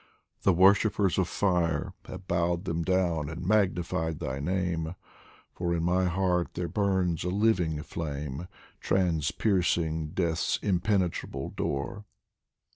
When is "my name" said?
4.19-4.95